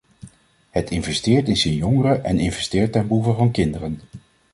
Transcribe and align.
Het 0.69 0.89
investeert 0.89 1.47
in 1.47 1.57
zijn 1.57 1.73
jongeren 1.73 2.23
en 2.23 2.39
investeert 2.39 2.91
ten 2.91 3.07
behoeve 3.07 3.33
van 3.33 3.51
kinderen. 3.51 4.01